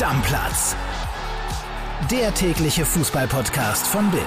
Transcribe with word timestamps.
Stammplatz. 0.00 0.74
Der 2.10 2.32
tägliche 2.32 2.86
Fußballpodcast 2.86 3.86
von 3.86 4.10
Bild. 4.10 4.24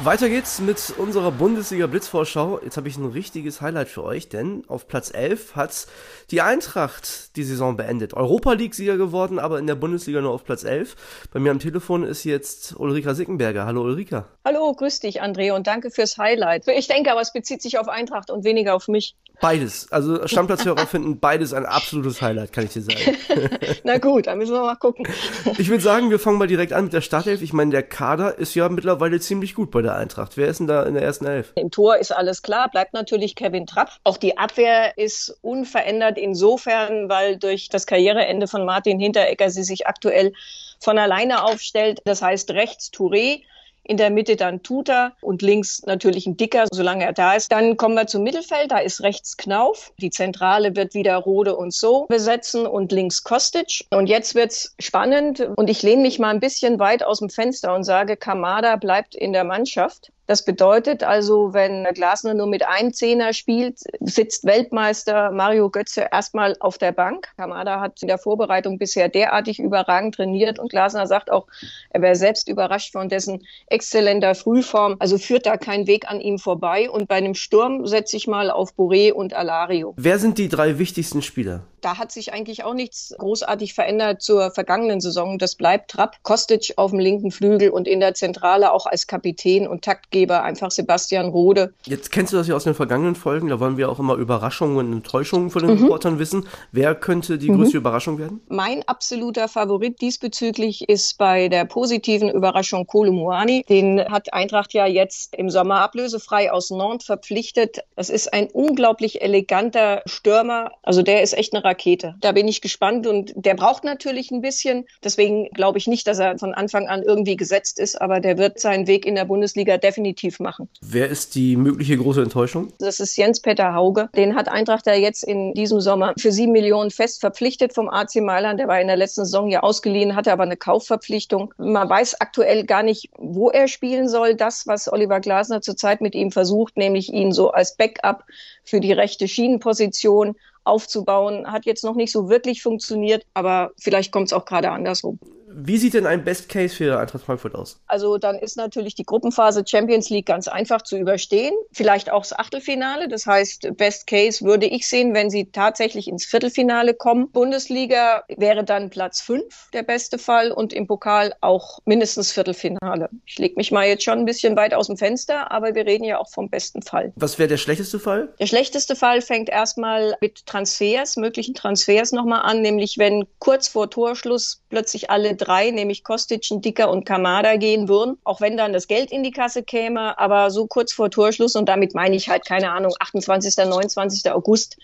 Weiter 0.00 0.28
geht's 0.28 0.60
mit 0.60 0.92
unserer 0.98 1.32
Bundesliga 1.32 1.86
Blitzvorschau. 1.86 2.60
Jetzt 2.62 2.76
habe 2.76 2.88
ich 2.88 2.98
ein 2.98 3.06
richtiges 3.06 3.62
Highlight 3.62 3.88
für 3.88 4.04
euch, 4.04 4.28
denn 4.28 4.64
auf 4.68 4.86
Platz 4.86 5.10
11 5.14 5.56
hat 5.56 5.86
die 6.30 6.42
Eintracht 6.42 7.34
die 7.36 7.42
Saison 7.42 7.78
beendet. 7.78 8.12
Europa 8.12 8.52
League 8.52 8.74
Sieger 8.74 8.98
geworden, 8.98 9.38
aber 9.38 9.58
in 9.58 9.66
der 9.66 9.76
Bundesliga 9.76 10.20
nur 10.20 10.32
auf 10.32 10.44
Platz 10.44 10.64
11. 10.64 10.94
Bei 11.32 11.40
mir 11.40 11.50
am 11.50 11.58
Telefon 11.58 12.02
ist 12.02 12.24
jetzt 12.24 12.78
Ulrika 12.78 13.14
Sickenberger. 13.14 13.64
Hallo 13.64 13.80
Ulrika. 13.80 14.28
Hallo, 14.44 14.74
grüß 14.74 15.00
dich 15.00 15.22
André 15.22 15.54
und 15.54 15.66
danke 15.66 15.90
fürs 15.90 16.18
Highlight. 16.18 16.68
Ich 16.68 16.86
denke 16.86 17.10
aber, 17.10 17.22
es 17.22 17.32
bezieht 17.32 17.62
sich 17.62 17.78
auf 17.78 17.88
Eintracht 17.88 18.30
und 18.30 18.44
weniger 18.44 18.74
auf 18.74 18.88
mich. 18.88 19.16
Beides. 19.40 19.90
Also 19.92 20.26
Stammplatzhörer 20.26 20.86
finden 20.86 21.20
beides 21.20 21.52
ein 21.52 21.66
absolutes 21.66 22.22
Highlight, 22.22 22.52
kann 22.52 22.64
ich 22.64 22.72
dir 22.72 22.82
sagen. 22.82 23.16
Na 23.84 23.98
gut, 23.98 24.26
dann 24.26 24.38
müssen 24.38 24.54
wir 24.54 24.62
mal 24.62 24.76
gucken. 24.76 25.06
Ich 25.58 25.68
würde 25.68 25.82
sagen, 25.82 26.10
wir 26.10 26.18
fangen 26.18 26.38
mal 26.38 26.46
direkt 26.46 26.72
an 26.72 26.84
mit 26.84 26.92
der 26.92 27.00
Startelf. 27.00 27.40
Ich 27.40 27.52
meine, 27.52 27.70
der 27.70 27.82
Kader 27.82 28.38
ist 28.38 28.54
ja 28.54 28.68
mittlerweile 28.68 29.20
ziemlich 29.20 29.54
gut 29.54 29.70
bei 29.70 29.80
der 29.80 29.96
Eintracht. 29.96 30.36
Wer 30.36 30.48
ist 30.48 30.58
denn 30.58 30.66
da 30.66 30.82
in 30.82 30.94
der 30.94 31.02
ersten 31.02 31.24
Elf? 31.24 31.52
Im 31.54 31.70
Tor 31.70 31.96
ist 31.96 32.12
alles 32.12 32.42
klar, 32.42 32.70
bleibt 32.70 32.92
natürlich 32.92 33.34
Kevin 33.34 33.66
Trapp. 33.66 33.90
Auch 34.04 34.16
die 34.16 34.38
Abwehr 34.38 34.96
ist 34.98 35.36
unverändert 35.40 36.18
insofern, 36.18 37.08
weil 37.08 37.38
durch 37.38 37.68
das 37.68 37.86
Karriereende 37.86 38.46
von 38.48 38.64
Martin 38.64 38.98
Hinteregger 39.00 39.50
sie 39.50 39.64
sich 39.64 39.86
aktuell 39.86 40.32
von 40.78 40.98
alleine 40.98 41.44
aufstellt. 41.44 42.00
Das 42.04 42.22
heißt 42.22 42.50
rechts 42.50 42.90
Touré, 42.92 43.42
in 43.86 43.96
der 43.96 44.10
Mitte 44.10 44.36
dann 44.36 44.62
Tuta 44.62 45.12
und 45.20 45.42
links 45.42 45.82
natürlich 45.86 46.26
ein 46.26 46.36
Dicker, 46.36 46.66
solange 46.72 47.04
er 47.04 47.12
da 47.12 47.34
ist. 47.34 47.52
Dann 47.52 47.76
kommen 47.76 47.94
wir 47.94 48.06
zum 48.06 48.22
Mittelfeld, 48.22 48.70
da 48.70 48.78
ist 48.78 49.02
rechts 49.02 49.36
Knauf. 49.36 49.92
Die 49.98 50.10
Zentrale 50.10 50.76
wird 50.76 50.94
wieder 50.94 51.16
Rode 51.16 51.56
und 51.56 51.72
so 51.72 52.06
besetzen 52.08 52.66
und 52.66 52.92
links 52.92 53.22
Kostic. 53.24 53.86
Und 53.90 54.08
jetzt 54.08 54.34
wird's 54.34 54.74
spannend 54.78 55.40
und 55.56 55.70
ich 55.70 55.82
lehne 55.82 56.02
mich 56.02 56.18
mal 56.18 56.30
ein 56.30 56.40
bisschen 56.40 56.78
weit 56.78 57.04
aus 57.04 57.20
dem 57.20 57.30
Fenster 57.30 57.74
und 57.74 57.84
sage, 57.84 58.16
Kamada 58.16 58.76
bleibt 58.76 59.14
in 59.14 59.32
der 59.32 59.44
Mannschaft. 59.44 60.12
Das 60.26 60.44
bedeutet 60.44 61.04
also, 61.04 61.54
wenn 61.54 61.84
Glasner 61.94 62.34
nur 62.34 62.46
mit 62.46 62.66
einem 62.66 62.92
Zehner 62.92 63.32
spielt, 63.32 63.80
sitzt 64.00 64.44
Weltmeister 64.44 65.30
Mario 65.30 65.70
Götze 65.70 66.08
erstmal 66.10 66.56
auf 66.60 66.78
der 66.78 66.92
Bank. 66.92 67.28
Kamada 67.36 67.80
hat 67.80 68.02
in 68.02 68.08
der 68.08 68.18
Vorbereitung 68.18 68.78
bisher 68.78 69.08
derartig 69.08 69.60
überragend 69.60 70.16
trainiert 70.16 70.58
und 70.58 70.70
Glasner 70.70 71.06
sagt 71.06 71.30
auch, 71.30 71.46
er 71.90 72.02
wäre 72.02 72.16
selbst 72.16 72.48
überrascht 72.48 72.92
von 72.92 73.08
dessen 73.08 73.46
exzellenter 73.68 74.34
Frühform. 74.34 74.96
Also 74.98 75.18
führt 75.18 75.46
da 75.46 75.56
kein 75.56 75.86
Weg 75.86 76.10
an 76.10 76.20
ihm 76.20 76.38
vorbei. 76.38 76.90
Und 76.90 77.08
bei 77.08 77.16
einem 77.16 77.34
Sturm 77.34 77.86
setze 77.86 78.16
ich 78.16 78.26
mal 78.26 78.50
auf 78.50 78.72
Boré 78.76 79.12
und 79.12 79.34
Alario. 79.34 79.94
Wer 79.96 80.18
sind 80.18 80.38
die 80.38 80.48
drei 80.48 80.78
wichtigsten 80.78 81.22
Spieler? 81.22 81.62
Da 81.86 81.98
hat 81.98 82.10
sich 82.10 82.32
eigentlich 82.32 82.64
auch 82.64 82.74
nichts 82.74 83.14
großartig 83.16 83.72
verändert 83.72 84.20
zur 84.20 84.50
vergangenen 84.50 85.00
Saison. 85.00 85.38
Das 85.38 85.54
bleibt 85.54 85.92
Trapp, 85.92 86.16
Kostic 86.24 86.72
auf 86.74 86.90
dem 86.90 86.98
linken 86.98 87.30
Flügel 87.30 87.70
und 87.70 87.86
in 87.86 88.00
der 88.00 88.14
Zentrale 88.14 88.72
auch 88.72 88.86
als 88.86 89.06
Kapitän 89.06 89.68
und 89.68 89.84
Taktgeber 89.84 90.42
einfach 90.42 90.72
Sebastian 90.72 91.28
Rode. 91.28 91.74
Jetzt 91.84 92.10
kennst 92.10 92.32
du 92.32 92.38
das 92.38 92.48
ja 92.48 92.56
aus 92.56 92.64
den 92.64 92.74
vergangenen 92.74 93.14
Folgen. 93.14 93.50
Da 93.50 93.60
wollen 93.60 93.76
wir 93.76 93.88
auch 93.88 94.00
immer 94.00 94.16
Überraschungen 94.16 94.76
und 94.78 94.92
Enttäuschungen 94.94 95.50
von 95.50 95.64
den 95.64 95.76
mhm. 95.76 95.84
Reportern 95.84 96.18
wissen. 96.18 96.48
Wer 96.72 96.96
könnte 96.96 97.38
die 97.38 97.52
mhm. 97.52 97.58
größte 97.58 97.76
Überraschung 97.76 98.18
werden? 98.18 98.40
Mein 98.48 98.82
absoluter 98.88 99.46
Favorit 99.46 100.00
diesbezüglich 100.00 100.88
ist 100.88 101.18
bei 101.18 101.48
der 101.48 101.66
positiven 101.66 102.30
Überraschung 102.30 102.88
Kolo 102.88 103.12
Muani. 103.12 103.64
Den 103.68 104.04
hat 104.06 104.34
Eintracht 104.34 104.74
ja 104.74 104.86
jetzt 104.86 105.36
im 105.36 105.50
Sommer 105.50 105.82
ablösefrei 105.82 106.50
aus 106.50 106.70
Nantes 106.70 107.06
verpflichtet. 107.06 107.78
Das 107.94 108.10
ist 108.10 108.32
ein 108.32 108.48
unglaublich 108.52 109.22
eleganter 109.22 110.02
Stürmer. 110.06 110.72
Also 110.82 111.02
der 111.02 111.22
ist 111.22 111.32
echt 111.32 111.54
eine 111.54 111.62
Rakete. 111.62 111.75
Rakete. 111.76 112.14
Da 112.20 112.32
bin 112.32 112.48
ich 112.48 112.62
gespannt 112.62 113.06
und 113.06 113.32
der 113.36 113.54
braucht 113.54 113.84
natürlich 113.84 114.30
ein 114.30 114.40
bisschen. 114.40 114.86
Deswegen 115.04 115.48
glaube 115.50 115.78
ich 115.78 115.86
nicht, 115.86 116.06
dass 116.06 116.18
er 116.18 116.38
von 116.38 116.54
Anfang 116.54 116.88
an 116.88 117.02
irgendwie 117.02 117.36
gesetzt 117.36 117.78
ist, 117.78 118.00
aber 118.00 118.20
der 118.20 118.38
wird 118.38 118.58
seinen 118.58 118.86
Weg 118.86 119.04
in 119.04 119.14
der 119.14 119.26
Bundesliga 119.26 119.76
definitiv 119.76 120.40
machen. 120.40 120.68
Wer 120.80 121.08
ist 121.08 121.34
die 121.34 121.56
mögliche 121.56 121.96
große 121.98 122.22
Enttäuschung? 122.22 122.72
Das 122.78 122.98
ist 123.00 123.16
Jens-Peter 123.16 123.74
Hauge. 123.74 124.08
Den 124.16 124.34
hat 124.34 124.48
Eintracht 124.48 124.86
ja 124.86 124.94
jetzt 124.94 125.22
in 125.22 125.52
diesem 125.52 125.80
Sommer 125.80 126.14
für 126.18 126.32
sieben 126.32 126.52
Millionen 126.52 126.90
fest 126.90 127.20
verpflichtet 127.20 127.74
vom 127.74 127.88
AC 127.88 128.16
Mailand. 128.16 128.58
Der 128.58 128.68
war 128.68 128.80
in 128.80 128.86
der 128.86 128.96
letzten 128.96 129.24
Saison 129.24 129.50
ja 129.50 129.60
ausgeliehen, 129.60 130.16
hatte 130.16 130.32
aber 130.32 130.44
eine 130.44 130.56
Kaufverpflichtung. 130.56 131.52
Man 131.58 131.88
weiß 131.88 132.20
aktuell 132.20 132.64
gar 132.64 132.82
nicht, 132.82 133.10
wo 133.18 133.50
er 133.50 133.68
spielen 133.68 134.08
soll. 134.08 134.34
Das, 134.34 134.66
was 134.66 134.90
Oliver 134.90 135.20
Glasner 135.20 135.60
zurzeit 135.60 136.00
mit 136.00 136.14
ihm 136.14 136.30
versucht, 136.32 136.76
nämlich 136.78 137.12
ihn 137.12 137.32
so 137.32 137.50
als 137.50 137.76
Backup 137.76 138.24
für 138.64 138.80
die 138.80 138.92
rechte 138.92 139.28
Schienenposition 139.28 140.36
aufzubauen, 140.66 141.50
hat 141.50 141.66
jetzt 141.66 141.84
noch 141.84 141.94
nicht 141.94 142.12
so 142.12 142.28
wirklich 142.28 142.62
funktioniert, 142.62 143.24
aber 143.34 143.70
vielleicht 143.78 144.12
kommt 144.12 144.26
es 144.26 144.32
auch 144.32 144.44
gerade 144.44 144.70
andersrum. 144.70 145.18
Wie 145.58 145.78
sieht 145.78 145.94
denn 145.94 146.04
ein 146.04 146.22
Best 146.22 146.50
Case 146.50 146.76
für 146.76 146.98
Eintracht 146.98 147.24
Frankfurt 147.24 147.54
aus? 147.54 147.80
Also 147.86 148.18
dann 148.18 148.38
ist 148.38 148.58
natürlich 148.58 148.94
die 148.94 149.04
Gruppenphase 149.04 149.64
Champions 149.66 150.10
League 150.10 150.26
ganz 150.26 150.48
einfach 150.48 150.82
zu 150.82 150.98
überstehen. 150.98 151.54
Vielleicht 151.72 152.12
auch 152.12 152.20
das 152.20 152.38
Achtelfinale. 152.38 153.08
Das 153.08 153.24
heißt, 153.24 153.74
Best 153.78 154.06
Case 154.06 154.44
würde 154.44 154.66
ich 154.66 154.86
sehen, 154.86 155.14
wenn 155.14 155.30
sie 155.30 155.46
tatsächlich 155.46 156.08
ins 156.08 156.26
Viertelfinale 156.26 156.92
kommen. 156.92 157.30
Bundesliga 157.30 158.24
wäre 158.36 158.64
dann 158.64 158.90
Platz 158.90 159.22
fünf 159.22 159.70
der 159.72 159.82
beste 159.82 160.18
Fall 160.18 160.52
und 160.52 160.74
im 160.74 160.86
Pokal 160.86 161.32
auch 161.40 161.78
mindestens 161.86 162.32
Viertelfinale. 162.32 163.08
Ich 163.24 163.38
lege 163.38 163.54
mich 163.56 163.72
mal 163.72 163.86
jetzt 163.86 164.04
schon 164.04 164.18
ein 164.18 164.26
bisschen 164.26 164.56
weit 164.56 164.74
aus 164.74 164.88
dem 164.88 164.98
Fenster, 164.98 165.50
aber 165.50 165.74
wir 165.74 165.86
reden 165.86 166.04
ja 166.04 166.18
auch 166.18 166.28
vom 166.28 166.50
besten 166.50 166.82
Fall. 166.82 167.14
Was 167.16 167.38
wäre 167.38 167.48
der 167.48 167.56
schlechteste 167.56 167.98
Fall? 167.98 168.28
Der 168.38 168.46
schlechteste 168.46 168.94
Fall 168.94 169.22
fängt 169.22 169.48
erstmal 169.48 170.16
mit 170.20 170.44
Transfers, 170.44 171.16
möglichen 171.16 171.54
Transfers 171.54 172.12
nochmal 172.12 172.42
an, 172.42 172.60
nämlich 172.60 172.98
wenn 172.98 173.24
kurz 173.38 173.68
vor 173.68 173.88
Torschluss 173.88 174.60
plötzlich 174.68 175.08
alle 175.08 175.34
drei, 175.34 175.45
nämlich 175.72 176.04
Kostic, 176.04 176.46
Dicker 176.50 176.90
und 176.90 177.04
Kamada 177.04 177.56
gehen 177.56 177.88
würden, 177.88 178.18
auch 178.24 178.40
wenn 178.40 178.56
dann 178.56 178.72
das 178.72 178.88
Geld 178.88 179.12
in 179.12 179.22
die 179.22 179.30
Kasse 179.30 179.62
käme, 179.62 180.18
aber 180.18 180.50
so 180.50 180.66
kurz 180.66 180.92
vor 180.92 181.10
Torschluss 181.10 181.56
und 181.56 181.68
damit 181.68 181.94
meine 181.94 182.16
ich 182.16 182.28
halt, 182.28 182.44
keine 182.44 182.72
Ahnung, 182.72 182.92
28., 182.98 183.56
29. 183.56 184.30
August, 184.32 184.76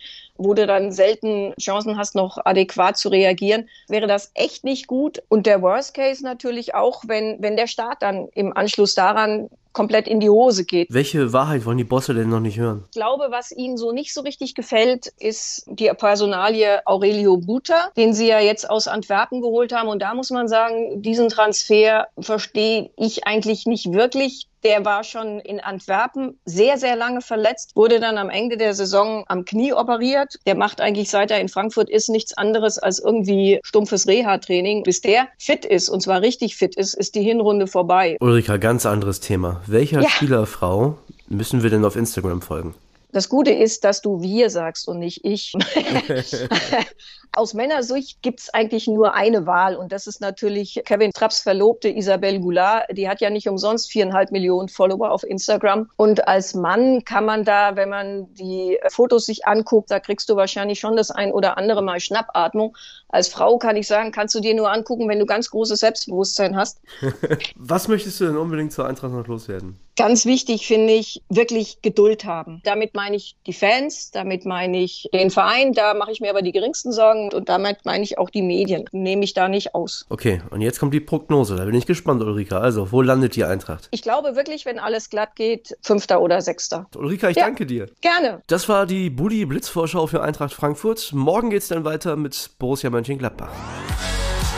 wo 0.45 0.55
du 0.55 0.67
dann 0.67 0.93
selten 0.93 1.55
Chancen 1.61 1.97
hast, 1.97 2.15
noch 2.15 2.39
adäquat 2.45 2.97
zu 2.97 3.09
reagieren, 3.09 3.69
wäre 3.89 4.07
das 4.07 4.31
echt 4.35 4.65
nicht 4.65 4.87
gut. 4.87 5.23
Und 5.29 5.47
der 5.47 5.63
Worst 5.63 5.95
Case 5.95 6.23
natürlich 6.23 6.75
auch, 6.75 7.03
wenn, 7.07 7.37
wenn 7.41 7.57
der 7.57 7.67
Staat 7.67 8.03
dann 8.03 8.29
im 8.35 8.57
Anschluss 8.57 8.95
daran 8.95 9.49
komplett 9.73 10.07
in 10.07 10.21
die 10.21 10.29
Hose 10.29 10.65
geht. 10.65 10.89
Welche 10.91 11.33
Wahrheit 11.33 11.65
wollen 11.65 11.79
die 11.79 11.85
Bosse 11.85 12.15
denn 12.15 12.29
noch 12.29 12.41
nicht 12.41 12.59
hören? 12.59 12.85
Ich 12.87 12.93
glaube, 12.93 13.29
was 13.31 13.53
ihnen 13.53 13.77
so 13.77 13.93
nicht 13.93 14.13
so 14.13 14.21
richtig 14.21 14.55
gefällt, 14.55 15.07
ist 15.19 15.65
die 15.67 15.91
Personalie 15.97 16.87
Aurelio 16.87 17.37
Buta, 17.39 17.89
den 17.97 18.13
sie 18.13 18.29
ja 18.29 18.41
jetzt 18.41 18.69
aus 18.69 18.89
Antwerpen 18.89 19.41
geholt 19.41 19.73
haben. 19.73 19.89
Und 19.89 20.01
da 20.03 20.15
muss 20.15 20.31
man 20.31 20.49
sagen, 20.49 21.03
diesen 21.03 21.29
Transfer 21.29 22.07
verstehe 22.19 22.91
ich 22.97 23.27
eigentlich 23.27 23.67
nicht 23.67 23.93
wirklich. 23.93 24.47
Der 24.65 24.85
war 24.85 25.03
schon 25.05 25.41
in 25.41 25.61
Antwerpen 25.61 26.39
sehr, 26.45 26.79
sehr 26.79 26.97
lange 26.97 27.21
verletzt, 27.21 27.73
wurde 27.75 27.99
dann 28.01 28.19
am 28.19 28.31
Ende 28.31 28.57
der 28.57 28.75
Saison 28.75 29.25
am 29.29 29.45
Knie 29.45 29.73
operiert. 29.73 30.37
Der 30.47 30.55
macht 30.55 30.81
eigentlich, 30.81 31.11
seit 31.11 31.31
er 31.31 31.41
in 31.41 31.49
Frankfurt 31.49 31.91
ist, 31.91 32.09
nichts 32.09 32.37
anderes 32.37 32.79
als 32.79 32.99
irgendwie 32.99 33.61
stumpfes 33.65 34.07
Reha-Training. 34.07 34.85
Bis 34.85 35.01
der 35.01 35.29
fit 35.39 35.65
ist, 35.65 35.89
und 35.89 36.03
zwar 36.03 36.21
richtig 36.21 36.57
fit 36.57 36.77
ist, 36.77 36.95
ist 36.95 37.15
die 37.15 37.23
Hinrunde 37.23 37.67
vorbei. 37.67 38.17
Ulrika, 38.21 38.57
ganz 38.57 38.87
anderes 38.87 39.21
Thema. 39.21 39.63
Welcher 39.67 40.03
ja. 40.03 40.09
Spielerfrau 40.09 40.99
müssen 41.29 41.63
wir 41.63 41.71
denn 41.71 41.85
auf 41.85 41.97
Instagram 41.97 42.43
folgen? 42.43 42.75
Das 43.13 43.29
Gute 43.29 43.53
ist, 43.53 43.85
dass 43.85 44.01
du 44.01 44.23
wir 44.23 44.49
sagst 44.49 44.89
und 44.89 44.99
nicht 44.99 45.25
ich. 45.25 45.53
Aus 47.35 47.55
Männersicht 47.55 48.21
gibt 48.21 48.41
es 48.41 48.53
eigentlich 48.53 48.87
nur 48.87 49.15
eine 49.15 49.47
Wahl 49.47 49.75
und 49.77 49.91
das 49.91 50.07
ist 50.07 50.21
natürlich 50.21 50.83
Kevin 50.85 51.13
Trapps 51.13 51.41
Verlobte 51.41 51.89
Isabelle 51.89 52.41
Goulart. 52.41 52.87
Die 52.93 53.09
hat 53.09 53.23
ja 53.23 53.31
nicht 53.31 53.49
umsonst 53.49 53.91
viereinhalb 53.91 54.33
Millionen 54.33 54.69
Follower 54.69 55.11
auf 55.11 55.25
Instagram. 55.25 55.91
Und 55.97 56.29
als 56.29 56.53
Mann 56.53 57.05
kann 57.07 57.25
man 57.25 57.45
da, 57.45 57.75
wenn 57.75 57.89
man 57.89 58.33
die 58.35 58.79
Fotos 58.89 59.25
sich 59.25 59.47
anguckt, 59.47 59.91
da 59.91 59.99
kriegst 59.99 60.29
du 60.29 60.37
wahrscheinlich 60.37 60.79
schon 60.79 60.95
das 60.95 61.11
ein 61.11 61.33
oder 61.33 61.57
andere 61.57 61.81
Mal 61.83 62.01
Schnappatmung. 62.01 62.77
Als 63.09 63.29
Frau 63.29 63.57
kann 63.57 63.77
ich 63.77 63.87
sagen, 63.87 64.13
kannst 64.13 64.35
du 64.35 64.41
dir 64.41 64.55
nur 64.55 64.71
angucken, 64.71 65.09
wenn 65.09 65.19
du 65.19 65.25
ganz 65.25 65.51
großes 65.51 65.81
Selbstbewusstsein 65.81 66.55
hast. 66.55 66.81
Was 67.57 67.89
möchtest 67.89 68.21
du 68.21 68.27
denn 68.27 68.37
unbedingt 68.37 68.73
zur 68.73 68.87
Eintracht 68.87 69.13
noch 69.13 69.27
loswerden? 69.27 69.79
Ganz 69.97 70.25
wichtig 70.25 70.67
finde 70.67 70.95
ich, 70.95 71.23
wirklich 71.29 71.83
Geduld 71.83 72.25
haben. 72.25 72.63
Damit 72.65 72.95
meine 73.03 73.17
ich 73.17 73.35
die 73.47 73.53
Fans, 73.53 74.13
damit 74.13 74.47
meine 74.47 74.79
ich 74.79 75.09
den 75.13 75.31
Verein, 75.31 75.73
da 75.73 75.93
mache 75.95 76.13
ich 76.13 76.21
mir 76.21 76.31
aber 76.31 76.41
die 76.41 76.53
geringsten 76.53 76.93
Sorgen 76.93 77.33
und, 77.33 77.49
damit 77.49 77.79
meine 77.85 78.05
ich 78.05 78.17
auch 78.17 78.31
die 78.31 78.43
Medien. 78.43 78.85
Nehme 78.93 79.25
ich 79.25 79.35
da 79.35 79.49
nicht 79.49 79.75
aus. 79.75 80.07
Okay, 80.09 80.41
und 80.51 80.61
jetzt 80.61 80.79
kommt 80.79 80.95
die 80.95 81.01
Prognose. 81.01 81.57
Da 81.57 81.65
bin 81.65 81.75
ich 81.75 81.87
gespannt, 81.87 82.23
Ulrika. 82.23 82.59
Also, 82.61 82.93
wo 82.93 83.03
landet 83.03 83.35
die 83.35 83.43
Eintracht? 83.43 83.89
Ich 83.91 84.03
glaube 84.03 84.37
wirklich, 84.37 84.67
wenn 84.67 84.79
alles 84.79 85.11
glatt 85.11 85.35
geht, 85.35 85.77
Fünfter 85.83 86.21
oder 86.21 86.41
Sechster. 86.43 86.87
Ulrika, 86.95 87.29
ich 87.29 87.37
ja, 87.37 87.47
danke 87.47 87.67
dir. 87.67 87.89
Gerne. 88.03 88.41
Das 88.47 88.69
war 88.69 88.87
die 88.87 89.11
Buddy 89.11 89.47
Blitzvorschau 89.47 90.07
für 90.07 90.23
Eintracht 90.23 90.53
Frankfurt. 90.53 91.11
Morgen 91.13 91.51
geht 91.51 91.63
es 91.63 91.69
dann 91.69 91.85
weiter 91.85 92.15
mit 92.15 92.51
Borussia 92.61 92.89
Mönchengladbach. 92.89 93.51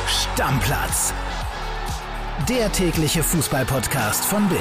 Stammplatz. 0.06 1.14
Der 2.46 2.70
tägliche 2.72 3.22
Fußballpodcast 3.22 4.22
von 4.26 4.46
Bild. 4.50 4.60